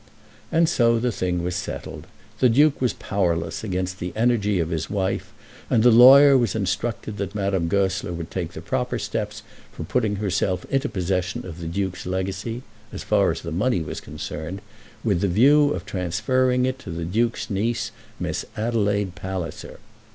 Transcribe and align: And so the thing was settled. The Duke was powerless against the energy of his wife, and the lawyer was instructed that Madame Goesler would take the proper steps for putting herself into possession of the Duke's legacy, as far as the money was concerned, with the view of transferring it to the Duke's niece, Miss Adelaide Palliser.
And 0.51 0.67
so 0.67 0.97
the 0.97 1.11
thing 1.11 1.43
was 1.43 1.55
settled. 1.55 2.07
The 2.39 2.49
Duke 2.49 2.81
was 2.81 2.91
powerless 2.93 3.63
against 3.63 3.99
the 3.99 4.11
energy 4.15 4.57
of 4.59 4.71
his 4.71 4.89
wife, 4.89 5.31
and 5.69 5.83
the 5.83 5.91
lawyer 5.91 6.35
was 6.35 6.55
instructed 6.55 7.17
that 7.17 7.35
Madame 7.35 7.67
Goesler 7.67 8.11
would 8.11 8.31
take 8.31 8.53
the 8.53 8.63
proper 8.63 8.97
steps 8.97 9.43
for 9.71 9.83
putting 9.83 10.15
herself 10.15 10.65
into 10.71 10.89
possession 10.89 11.45
of 11.45 11.59
the 11.59 11.67
Duke's 11.67 12.07
legacy, 12.07 12.63
as 12.91 13.03
far 13.03 13.29
as 13.29 13.41
the 13.43 13.51
money 13.51 13.81
was 13.81 14.01
concerned, 14.01 14.61
with 15.03 15.21
the 15.21 15.27
view 15.27 15.69
of 15.71 15.85
transferring 15.85 16.65
it 16.65 16.79
to 16.79 16.89
the 16.89 17.05
Duke's 17.05 17.51
niece, 17.51 17.91
Miss 18.19 18.43
Adelaide 18.57 19.13
Palliser. 19.13 19.77